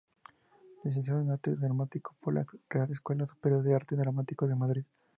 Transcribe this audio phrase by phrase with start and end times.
[0.83, 4.83] Licenciado en Arte Dramático por la Real Escuela Superior de Arte Dramático de Madrid.